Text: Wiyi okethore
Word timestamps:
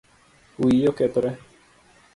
Wiyi 0.61 0.83
okethore 0.91 1.31